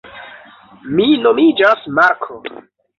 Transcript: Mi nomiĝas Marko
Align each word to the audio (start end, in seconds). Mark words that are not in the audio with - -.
Mi 1.01 1.07
nomiĝas 1.27 1.87
Marko 2.01 2.45